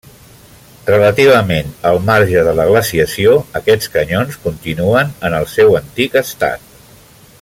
Relativament 0.85 1.67
al 1.89 1.99
marge 2.07 2.41
de 2.47 2.55
la 2.59 2.65
glaciació, 2.69 3.35
aquests 3.61 3.93
canyons 3.99 4.41
continuen 4.47 5.13
en 5.31 5.37
el 5.43 5.47
seu 5.57 5.79
antic 5.83 6.19
estat. 6.25 6.67